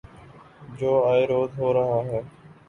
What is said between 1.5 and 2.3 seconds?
ہو رہا ہے۔